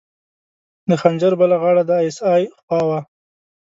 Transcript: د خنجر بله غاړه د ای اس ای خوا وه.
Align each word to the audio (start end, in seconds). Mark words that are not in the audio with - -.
د 0.89 0.91
خنجر 1.01 1.33
بله 1.41 1.55
غاړه 1.61 1.83
د 1.89 1.91
ای 2.01 2.07
اس 2.09 2.17
ای 2.33 2.43
خوا 2.65 2.79
وه. 2.89 2.99